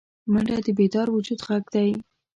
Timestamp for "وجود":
1.11-1.39